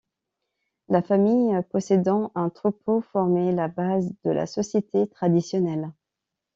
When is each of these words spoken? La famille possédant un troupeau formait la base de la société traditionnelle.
La 0.89 1.03
famille 1.03 1.53
possédant 1.69 2.31
un 2.33 2.49
troupeau 2.49 3.01
formait 3.01 3.51
la 3.51 3.67
base 3.67 4.11
de 4.25 4.31
la 4.31 4.47
société 4.47 5.05
traditionnelle. 5.05 5.91